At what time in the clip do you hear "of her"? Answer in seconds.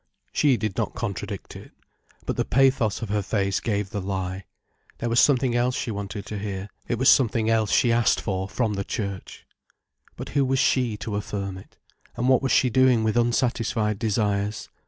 3.03-3.21